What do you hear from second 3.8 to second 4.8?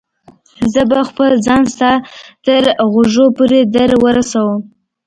ورسوم.